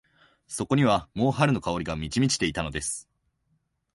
[0.47, 3.07] そこにはもう春の香りが満ち満ちていたのです。